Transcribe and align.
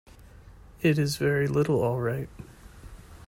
It 0.81 0.97
is 0.97 1.17
very 1.17 1.47
little 1.47 1.79
all 1.83 1.99
right. 1.99 2.27